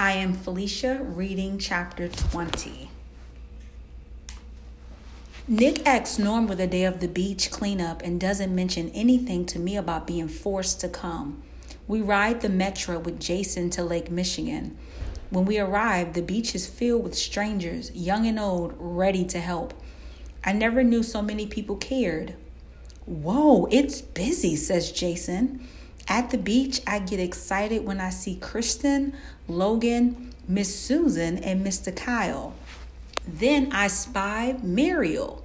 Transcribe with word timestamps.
I 0.00 0.12
am 0.12 0.32
Felicia 0.32 1.02
reading 1.02 1.58
chapter 1.58 2.06
20. 2.06 2.88
Nick 5.48 5.84
asks 5.84 6.20
Norm 6.20 6.46
with 6.46 6.58
the 6.58 6.68
day 6.68 6.84
of 6.84 7.00
the 7.00 7.08
beach 7.08 7.50
cleanup 7.50 8.02
and 8.02 8.20
doesn't 8.20 8.54
mention 8.54 8.90
anything 8.90 9.44
to 9.46 9.58
me 9.58 9.76
about 9.76 10.06
being 10.06 10.28
forced 10.28 10.80
to 10.82 10.88
come. 10.88 11.42
We 11.88 12.00
ride 12.00 12.42
the 12.42 12.48
metro 12.48 13.00
with 13.00 13.18
Jason 13.18 13.70
to 13.70 13.82
Lake 13.82 14.08
Michigan. 14.08 14.78
When 15.30 15.44
we 15.44 15.58
arrive, 15.58 16.12
the 16.12 16.22
beach 16.22 16.54
is 16.54 16.68
filled 16.68 17.02
with 17.02 17.16
strangers, 17.16 17.90
young 17.92 18.24
and 18.24 18.38
old, 18.38 18.74
ready 18.78 19.24
to 19.24 19.40
help. 19.40 19.74
I 20.44 20.52
never 20.52 20.84
knew 20.84 21.02
so 21.02 21.22
many 21.22 21.44
people 21.48 21.74
cared. 21.74 22.36
Whoa, 23.04 23.66
it's 23.72 24.00
busy, 24.00 24.54
says 24.54 24.92
Jason. 24.92 25.66
At 26.10 26.30
the 26.30 26.38
beach, 26.38 26.80
I 26.86 27.00
get 27.00 27.20
excited 27.20 27.84
when 27.84 28.00
I 28.00 28.08
see 28.08 28.36
Kristen, 28.36 29.14
Logan, 29.46 30.32
Miss 30.48 30.74
Susan, 30.74 31.36
and 31.38 31.64
Mr. 31.64 31.94
Kyle. 31.94 32.54
Then 33.26 33.70
I 33.72 33.88
spy 33.88 34.56
Muriel. 34.62 35.44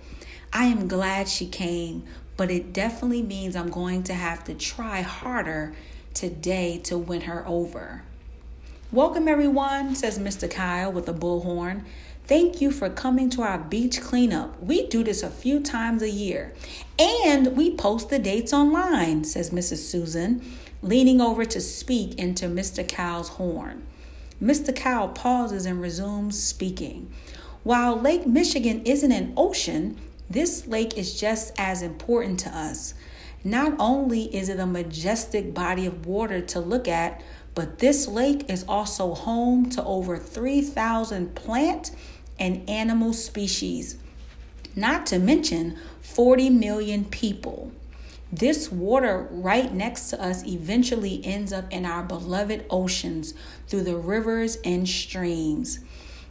I 0.54 0.66
am 0.66 0.88
glad 0.88 1.28
she 1.28 1.48
came, 1.48 2.04
but 2.38 2.50
it 2.50 2.72
definitely 2.72 3.24
means 3.24 3.58
I'm 3.58 3.72
going 3.72 4.04
to 4.04 4.14
have 4.14 4.46
to 4.46 4.54
try 4.54 5.02
harder 5.02 5.74
today 6.14 6.80
to 6.86 6.98
win 6.98 7.22
her 7.22 7.46
over. 7.46 8.04
Welcome, 8.90 9.28
everyone, 9.28 9.96
says 9.96 10.18
Mr. 10.18 10.50
Kyle 10.50 10.94
with 10.94 11.10
a 11.10 11.14
bullhorn. 11.14 11.84
Thank 12.26 12.62
you 12.62 12.72
for 12.72 12.90
coming 12.90 13.30
to 13.32 13.42
our 13.42 13.58
beach 13.58 14.00
cleanup. 14.00 14.62
We 14.62 14.88
do 14.88 15.04
this 15.04 15.24
a 15.24 15.30
few 15.30 15.60
times 15.60 16.02
a 16.02 16.10
year. 16.10 16.54
And 16.98 17.58
we 17.58 17.76
post 17.76 18.10
the 18.10 18.20
dates 18.20 18.54
online, 18.54 19.26
says 19.26 19.50
Mrs. 19.50 19.80
Susan, 19.80 20.42
leaning 20.84 21.22
over 21.22 21.46
to 21.46 21.62
speak 21.62 22.16
into 22.20 22.46
Mr. 22.46 22.88
Cow's 22.88 23.30
horn. 23.30 23.88
Mr. 24.42 24.76
Cow 24.76 25.08
pauses 25.08 25.66
and 25.66 25.82
resumes 25.82 26.42
speaking. 26.42 27.12
While 27.64 28.00
Lake 28.00 28.28
Michigan 28.28 28.82
isn't 28.86 29.12
an 29.12 29.34
ocean, 29.38 29.98
this 30.30 30.68
lake 30.68 30.98
is 30.98 31.18
just 31.18 31.54
as 31.58 31.82
important 31.82 32.42
to 32.42 32.50
us. 32.50 32.94
Not 33.44 33.74
only 33.80 34.34
is 34.36 34.50
it 34.50 34.60
a 34.60 34.66
majestic 34.66 35.54
body 35.54 35.86
of 35.86 36.06
water 36.06 36.42
to 36.42 36.60
look 36.60 36.88
at, 36.88 37.22
but 37.56 37.80
this 37.80 38.08
lake 38.08 38.50
is 38.50 38.66
also 38.68 39.14
home 39.14 39.70
to 39.72 39.84
over 39.84 40.18
3,000 40.18 41.36
plant 41.36 41.92
and 42.40 42.68
animal 42.70 43.14
species, 43.14 43.98
not 44.76 45.06
to 45.06 45.20
mention 45.20 45.78
40 46.02 46.50
million 46.50 47.06
people. 47.06 47.72
This 48.34 48.72
water 48.72 49.28
right 49.30 49.72
next 49.72 50.10
to 50.10 50.20
us 50.20 50.44
eventually 50.44 51.24
ends 51.24 51.54
up 51.54 51.72
in 51.72 51.86
our 51.86 52.02
beloved 52.02 52.66
oceans 52.68 53.36
through 53.68 53.84
the 53.84 53.96
rivers 53.96 54.58
and 54.66 54.90
streams. 54.90 55.82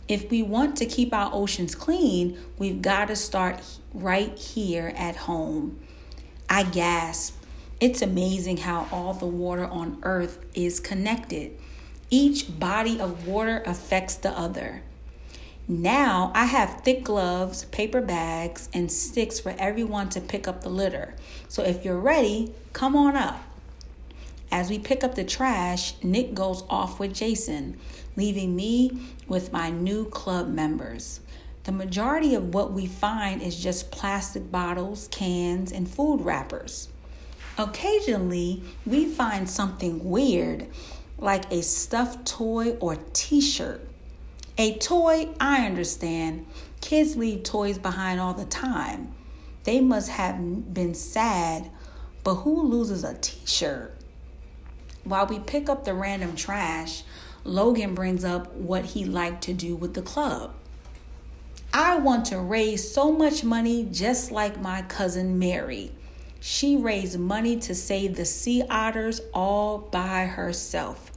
If 0.09 0.29
we 0.29 0.43
want 0.43 0.77
to 0.79 0.87
keep 0.87 1.15
our 1.15 1.31
oceans 1.33 1.77
clean, 1.77 2.37
we've 2.59 2.83
got 2.83 3.07
to 3.07 3.15
start 3.15 3.61
right 3.95 4.37
here 4.37 4.93
at 4.97 5.15
home. 5.15 5.79
I 6.51 6.65
gasp. 6.65 7.37
It's 7.79 8.03
amazing 8.03 8.57
how 8.57 8.89
all 8.91 9.15
the 9.15 9.27
water 9.27 9.67
on 9.67 10.01
earth 10.03 10.45
is 10.55 10.81
connected. 10.81 11.57
Each 12.11 12.59
body 12.59 12.99
of 12.99 13.29
water 13.29 13.63
affects 13.65 14.17
the 14.17 14.31
other. 14.31 14.83
Now 15.69 16.33
I 16.35 16.47
have 16.47 16.81
thick 16.81 17.05
gloves, 17.05 17.67
paper 17.67 18.01
bags, 18.01 18.69
and 18.75 18.91
sticks 18.91 19.39
for 19.39 19.55
everyone 19.59 20.09
to 20.11 20.21
pick 20.21 20.49
up 20.49 20.63
the 20.63 20.69
litter. 20.69 21.15
So 21.49 21.63
if 21.63 21.85
you're 21.85 22.01
ready, 22.01 22.53
come 22.73 22.97
on 22.97 23.15
up. 23.15 23.41
As 24.51 24.69
we 24.69 24.81
pick 24.81 25.05
up 25.05 25.15
the 25.15 25.25
trash, 25.25 25.95
Nick 26.03 26.35
goes 26.35 26.65
off 26.69 26.99
with 26.99 27.15
Jason, 27.15 27.79
leaving 28.17 28.57
me 28.57 29.01
with 29.29 29.53
my 29.53 29.71
new 29.71 30.05
club 30.07 30.49
members. 30.49 31.21
The 31.63 31.73
majority 31.73 32.35
of 32.35 32.53
what 32.53 32.73
we 32.73 32.87
find 32.87 33.41
is 33.41 33.63
just 33.63 33.93
plastic 33.93 34.51
bottles, 34.51 35.09
cans, 35.13 35.71
and 35.71 35.89
food 35.89 36.23
wrappers. 36.23 36.89
Occasionally, 37.57 38.65
we 38.85 39.07
find 39.07 39.49
something 39.49 40.03
weird, 40.05 40.67
like 41.19 41.51
a 41.53 41.63
stuffed 41.63 42.27
toy 42.27 42.73
or 42.81 42.97
t 43.13 43.41
shirt. 43.41 43.89
A 44.59 44.77
toy, 44.79 45.31
I 45.41 45.65
understand. 45.65 46.47
Kids 46.81 47.17
leave 47.17 47.43
toys 47.43 47.79
behind 47.79 48.21
all 48.21 48.35
the 48.35 48.45
time. 48.45 49.15
They 49.65 49.81
must 49.81 50.11
have 50.11 50.75
been 50.75 50.95
sad, 50.95 51.71
but 52.25 52.37
who 52.37 52.63
loses 52.63 53.05
a 53.05 53.15
t 53.15 53.39
shirt? 53.47 53.97
While 55.05 55.27
we 55.27 55.39
pick 55.39 55.69
up 55.69 55.85
the 55.85 55.95
random 55.95 56.37
trash, 56.37 57.03
Logan 57.45 57.95
brings 57.95 58.25
up 58.25 58.55
what 58.55 58.85
he 58.85 59.05
liked 59.05 59.43
to 59.45 59.55
do 59.55 59.75
with 59.75 59.95
the 59.95 60.03
club. 60.03 60.53
I 61.73 61.97
want 61.97 62.27
to 62.27 62.39
raise 62.39 62.93
so 62.93 63.11
much 63.11 63.45
money 63.45 63.89
just 63.91 64.31
like 64.31 64.61
my 64.61 64.83
cousin 64.83 65.39
Mary. 65.39 65.93
She 66.41 66.77
raised 66.77 67.19
money 67.19 67.57
to 67.61 67.75
save 67.75 68.17
the 68.17 68.25
sea 68.25 68.65
otters 68.69 69.21
all 69.33 69.79
by 69.79 70.27
herself. 70.27 71.12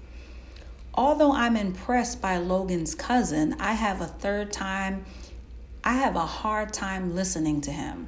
Although 0.95 1.33
I'm 1.33 1.57
impressed 1.57 2.21
by 2.21 2.37
Logan's 2.37 2.95
cousin, 2.95 3.55
I 3.59 3.73
have 3.73 4.01
a 4.01 4.07
third 4.07 4.51
time 4.51 5.05
I 5.87 5.93
have 5.97 6.15
a 6.15 6.25
hard 6.25 6.73
time 6.73 7.13
listening 7.13 7.61
to 7.61 7.71
him. 7.71 8.07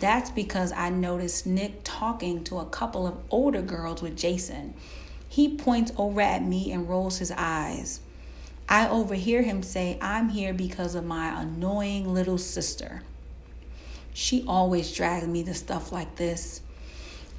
That's 0.00 0.32
because 0.32 0.72
I 0.72 0.90
noticed 0.90 1.46
Nick 1.46 1.82
talking 1.84 2.42
to 2.44 2.58
a 2.58 2.66
couple 2.66 3.06
of 3.06 3.18
older 3.30 3.62
girls 3.62 4.02
with 4.02 4.16
Jason. 4.16 4.74
He 5.28 5.54
points 5.56 5.92
over 5.96 6.20
at 6.20 6.42
me 6.42 6.72
and 6.72 6.88
rolls 6.88 7.18
his 7.18 7.32
eyes. 7.36 8.00
I 8.68 8.88
overhear 8.88 9.42
him 9.42 9.62
say, 9.62 9.96
I'm 10.02 10.30
here 10.30 10.52
because 10.52 10.96
of 10.96 11.04
my 11.04 11.40
annoying 11.40 12.12
little 12.12 12.36
sister. 12.36 13.02
She 14.12 14.44
always 14.48 14.92
drags 14.92 15.28
me 15.28 15.44
to 15.44 15.54
stuff 15.54 15.92
like 15.92 16.16
this. 16.16 16.62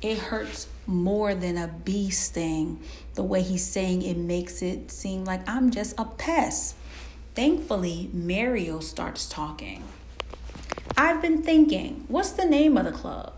It 0.02 0.18
hurts 0.18 0.68
more 0.88 1.36
than 1.36 1.58
a 1.58 1.68
bee 1.68 2.10
sting. 2.10 2.80
The 3.16 3.24
way 3.24 3.42
he's 3.42 3.66
saying 3.66 4.02
it 4.02 4.18
makes 4.18 4.62
it 4.62 4.92
seem 4.92 5.26
like 5.26 5.48
I'm 5.48 5.72
just 5.72 6.00
a 6.00 6.06
pest. 6.06 6.76
Thankfully, 7.36 8.09
Mariel 8.14 8.82
starts 8.82 9.28
talking. 9.28 9.84
I've 10.98 11.22
been 11.22 11.44
thinking, 11.44 12.06
what's 12.08 12.32
the 12.32 12.46
name 12.46 12.78
of 12.78 12.86
the 12.86 12.92
club? 12.92 13.34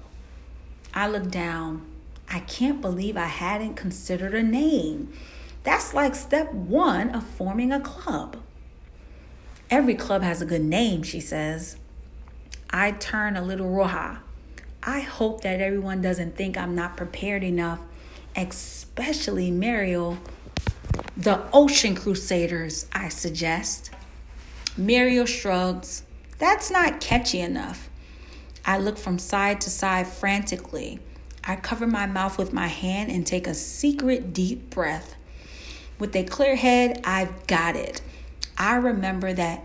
I 0.93 1.07
look 1.07 1.31
down. 1.31 1.85
I 2.29 2.39
can't 2.41 2.79
believe 2.79 3.17
I 3.17 3.25
hadn't 3.25 3.75
considered 3.75 4.35
a 4.35 4.43
name. 4.43 5.13
That's 5.63 5.93
like 5.93 6.15
step 6.15 6.53
one 6.53 7.09
of 7.09 7.23
forming 7.23 7.71
a 7.71 7.79
club. 7.79 8.37
Every 9.69 9.95
club 9.95 10.21
has 10.21 10.41
a 10.41 10.45
good 10.45 10.63
name, 10.63 11.01
she 11.03 11.19
says. 11.19 11.77
I 12.69 12.91
turn 12.91 13.35
a 13.35 13.41
little 13.41 13.67
roja. 13.67 14.19
I 14.83 15.01
hope 15.01 15.41
that 15.41 15.61
everyone 15.61 16.01
doesn't 16.01 16.35
think 16.35 16.57
I'm 16.57 16.73
not 16.73 16.97
prepared 16.97 17.43
enough, 17.43 17.79
especially 18.35 19.51
Mariel. 19.51 20.17
The 21.15 21.43
Ocean 21.53 21.95
Crusaders, 21.95 22.87
I 22.91 23.09
suggest. 23.09 23.91
Mariel 24.75 25.25
shrugs. 25.25 26.03
That's 26.39 26.71
not 26.71 26.99
catchy 26.99 27.41
enough. 27.41 27.89
I 28.65 28.79
look 28.79 28.97
from 28.97 29.19
side 29.19 29.61
to 29.61 29.69
side 29.69 30.07
frantically. 30.07 30.99
I 31.43 31.55
cover 31.57 31.85
my 31.85 32.07
mouth 32.07 32.37
with 32.37 32.53
my 32.53 32.67
hand 32.67 33.11
and 33.11 33.25
take 33.25 33.45
a 33.45 33.53
secret 33.53 34.33
deep 34.33 34.69
breath. 34.71 35.15
With 35.99 36.15
a 36.15 36.23
clear 36.23 36.55
head, 36.55 37.01
I've 37.03 37.45
got 37.45 37.75
it. 37.75 38.01
I 38.57 38.75
remember 38.77 39.33
that 39.33 39.63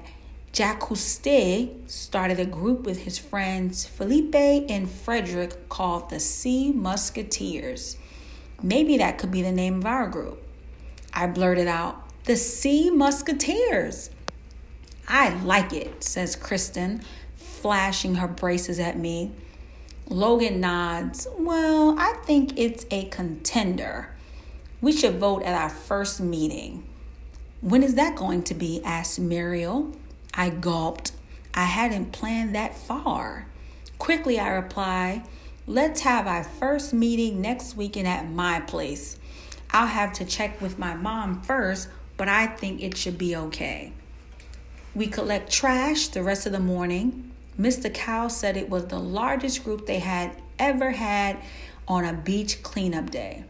Jacques 0.56 0.88
Cousteau 0.88 1.68
started 1.86 2.40
a 2.40 2.46
group 2.46 2.86
with 2.86 3.02
his 3.02 3.18
friends 3.18 3.84
Felipe 3.84 4.34
and 4.34 4.90
Frederick 4.90 5.68
called 5.68 6.08
the 6.08 6.18
Sea 6.18 6.72
Musketeers. 6.72 7.98
Maybe 8.62 8.96
that 8.96 9.18
could 9.18 9.30
be 9.30 9.42
the 9.42 9.52
name 9.52 9.76
of 9.76 9.84
our 9.84 10.08
group. 10.08 10.42
I 11.12 11.26
blurted 11.26 11.68
out, 11.68 12.02
The 12.24 12.36
Sea 12.36 12.88
Musketeers. 12.88 14.08
I 15.06 15.28
like 15.42 15.74
it, 15.74 16.02
says 16.02 16.34
Kristen, 16.36 17.02
flashing 17.36 18.14
her 18.14 18.28
braces 18.28 18.78
at 18.78 18.98
me. 18.98 19.32
Logan 20.08 20.58
nods. 20.58 21.28
Well, 21.36 21.96
I 21.98 22.14
think 22.24 22.58
it's 22.58 22.86
a 22.90 23.04
contender. 23.10 24.08
We 24.80 24.92
should 24.92 25.20
vote 25.20 25.42
at 25.42 25.54
our 25.54 25.68
first 25.68 26.18
meeting. 26.18 26.88
When 27.60 27.82
is 27.82 27.96
that 27.96 28.16
going 28.16 28.42
to 28.44 28.54
be? 28.54 28.80
asks 28.82 29.18
Mariel. 29.18 29.92
I 30.36 30.50
gulped. 30.50 31.12
I 31.54 31.64
hadn't 31.64 32.12
planned 32.12 32.54
that 32.54 32.76
far. 32.76 33.46
Quickly, 33.98 34.38
I 34.38 34.48
reply, 34.50 35.24
Let's 35.68 36.02
have 36.02 36.28
our 36.28 36.44
first 36.44 36.94
meeting 36.94 37.40
next 37.40 37.76
weekend 37.76 38.06
at 38.06 38.30
my 38.30 38.60
place. 38.60 39.18
I'll 39.72 39.88
have 39.88 40.12
to 40.14 40.24
check 40.24 40.60
with 40.60 40.78
my 40.78 40.94
mom 40.94 41.42
first, 41.42 41.88
but 42.16 42.28
I 42.28 42.46
think 42.46 42.80
it 42.80 42.96
should 42.96 43.18
be 43.18 43.34
okay. 43.34 43.92
We 44.94 45.08
collect 45.08 45.50
trash 45.50 46.06
the 46.06 46.22
rest 46.22 46.46
of 46.46 46.52
the 46.52 46.60
morning. 46.60 47.32
Mr. 47.58 47.92
Cow 47.92 48.28
said 48.28 48.56
it 48.56 48.70
was 48.70 48.86
the 48.86 49.00
largest 49.00 49.64
group 49.64 49.86
they 49.86 49.98
had 49.98 50.40
ever 50.56 50.92
had 50.92 51.38
on 51.88 52.04
a 52.04 52.12
beach 52.12 52.62
cleanup 52.62 53.10
day. 53.10 53.42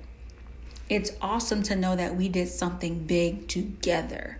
It's 0.88 1.12
awesome 1.20 1.62
to 1.64 1.76
know 1.76 1.96
that 1.96 2.16
we 2.16 2.30
did 2.30 2.48
something 2.48 3.00
big 3.00 3.46
together. 3.46 4.38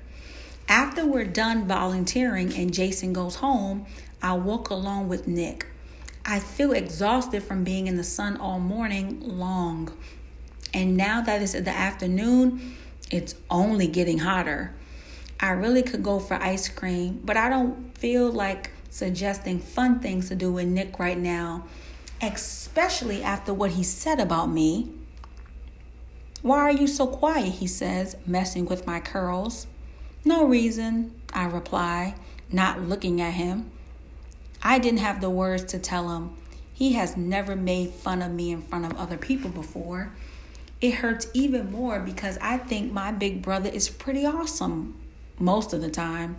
After 0.68 1.06
we're 1.06 1.24
done 1.24 1.68
volunteering 1.68 2.52
and 2.54 2.74
Jason 2.74 3.12
goes 3.12 3.36
home, 3.36 3.86
I 4.20 4.32
walk 4.32 4.70
alone 4.70 5.08
with 5.08 5.28
Nick. 5.28 5.66
I 6.24 6.40
feel 6.40 6.72
exhausted 6.72 7.44
from 7.44 7.62
being 7.62 7.86
in 7.86 7.96
the 7.96 8.02
sun 8.04 8.36
all 8.36 8.58
morning 8.58 9.20
long. 9.20 9.96
And 10.74 10.96
now 10.96 11.20
that 11.20 11.40
it's 11.40 11.52
the 11.52 11.70
afternoon, 11.70 12.74
it's 13.12 13.36
only 13.48 13.86
getting 13.86 14.18
hotter. 14.18 14.74
I 15.38 15.50
really 15.50 15.82
could 15.82 16.02
go 16.02 16.18
for 16.18 16.34
ice 16.34 16.68
cream, 16.68 17.20
but 17.24 17.36
I 17.36 17.48
don't 17.48 17.96
feel 17.96 18.32
like 18.32 18.72
suggesting 18.90 19.60
fun 19.60 20.00
things 20.00 20.28
to 20.28 20.34
do 20.34 20.52
with 20.52 20.66
Nick 20.66 20.98
right 20.98 21.18
now, 21.18 21.64
especially 22.20 23.22
after 23.22 23.54
what 23.54 23.72
he 23.72 23.84
said 23.84 24.18
about 24.18 24.46
me. 24.46 24.90
Why 26.42 26.58
are 26.58 26.72
you 26.72 26.88
so 26.88 27.06
quiet? 27.06 27.54
He 27.54 27.68
says, 27.68 28.16
messing 28.26 28.66
with 28.66 28.84
my 28.86 28.98
curls. 28.98 29.68
No 30.26 30.44
reason, 30.44 31.14
I 31.32 31.44
reply, 31.44 32.17
not 32.50 32.82
looking 32.82 33.20
at 33.20 33.34
him. 33.34 33.70
I 34.61 34.81
didn't 34.81 34.99
have 34.99 35.20
the 35.20 35.31
words 35.31 35.62
to 35.67 35.78
tell 35.78 36.17
him. 36.17 36.31
He 36.75 36.94
has 36.94 37.17
never 37.17 37.55
made 37.55 37.90
fun 37.90 38.23
of 38.23 38.32
me 38.32 38.50
in 38.50 38.61
front 38.61 38.87
of 38.87 38.99
other 38.99 39.19
people 39.19 39.50
before. 39.50 40.11
It 40.81 40.94
hurts 40.94 41.28
even 41.32 41.70
more 41.70 42.00
because 42.00 42.38
I 42.38 42.58
think 42.58 42.93
my 42.93 43.12
big 43.12 43.40
brother 43.40 43.70
is 43.70 43.88
pretty 43.88 44.26
awesome 44.26 44.96
most 45.38 45.73
of 45.73 45.81
the 45.81 45.90
time. 45.90 46.38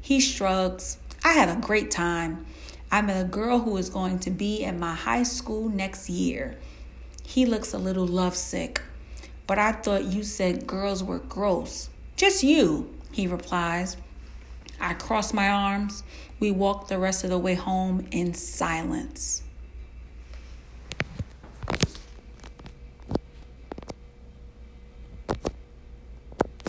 He 0.00 0.18
shrugs. 0.18 0.98
I 1.22 1.34
had 1.34 1.48
a 1.48 1.60
great 1.60 1.92
time. 1.92 2.44
I 2.90 3.02
met 3.02 3.24
a 3.24 3.28
girl 3.28 3.60
who 3.60 3.76
is 3.76 3.88
going 3.88 4.18
to 4.18 4.30
be 4.32 4.64
at 4.64 4.76
my 4.76 4.96
high 4.96 5.22
school 5.22 5.68
next 5.68 6.10
year. 6.10 6.56
He 7.22 7.46
looks 7.46 7.72
a 7.72 7.78
little 7.78 8.04
lovesick, 8.04 8.82
but 9.46 9.60
I 9.60 9.70
thought 9.70 10.06
you 10.06 10.24
said 10.24 10.66
girls 10.66 11.04
were 11.04 11.20
gross. 11.20 11.88
Just 12.16 12.42
you 12.42 12.92
he 13.12 13.26
replies. 13.26 13.96
I 14.80 14.94
cross 14.94 15.32
my 15.32 15.48
arms. 15.48 16.02
We 16.40 16.50
walk 16.50 16.88
the 16.88 16.98
rest 16.98 17.22
of 17.22 17.30
the 17.30 17.38
way 17.38 17.54
home 17.54 18.06
in 18.10 18.34
silence. 18.34 19.42